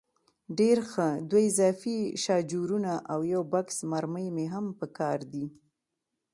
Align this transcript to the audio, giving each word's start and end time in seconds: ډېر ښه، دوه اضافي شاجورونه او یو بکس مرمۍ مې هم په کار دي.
ډېر 0.59 0.77
ښه، 0.91 1.07
دوه 1.29 1.41
اضافي 1.49 1.97
شاجورونه 2.23 2.93
او 3.11 3.19
یو 3.33 3.41
بکس 3.53 3.77
مرمۍ 3.91 4.27
مې 4.35 4.45
هم 4.53 4.65
په 4.79 4.85
کار 4.97 5.19
دي. 5.31 5.45